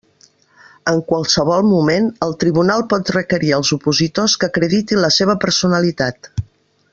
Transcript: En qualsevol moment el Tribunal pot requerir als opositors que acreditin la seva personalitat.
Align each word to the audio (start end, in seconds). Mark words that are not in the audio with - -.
En 0.91 1.01
qualsevol 1.09 1.67
moment 1.71 2.07
el 2.27 2.33
Tribunal 2.43 2.85
pot 2.93 3.11
requerir 3.17 3.53
als 3.59 3.71
opositors 3.79 4.39
que 4.45 4.49
acreditin 4.51 5.03
la 5.05 5.13
seva 5.21 5.37
personalitat. 5.45 6.33